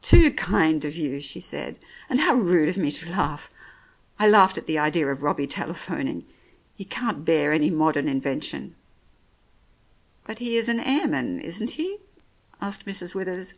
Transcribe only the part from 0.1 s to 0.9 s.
kind